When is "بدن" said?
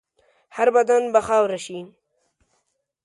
0.75-1.03